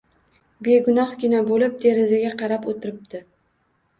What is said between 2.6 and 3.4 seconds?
o‘tiribdi.